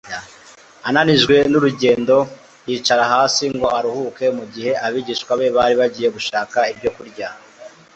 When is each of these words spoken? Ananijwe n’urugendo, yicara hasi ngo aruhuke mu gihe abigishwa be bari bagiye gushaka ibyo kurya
Ananijwe 0.87 1.35
n’urugendo, 1.51 2.17
yicara 2.67 3.03
hasi 3.13 3.43
ngo 3.55 3.67
aruhuke 3.77 4.25
mu 4.37 4.43
gihe 4.53 4.71
abigishwa 4.85 5.31
be 5.39 5.47
bari 5.55 5.73
bagiye 5.81 6.07
gushaka 6.15 6.57
ibyo 6.73 6.89
kurya 6.95 7.27